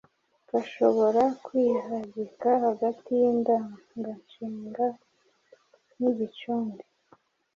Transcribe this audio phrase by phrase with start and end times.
[0.49, 4.85] gashobora kwihagika hagati y’indanganshinga
[5.99, 6.83] n’igicumbi.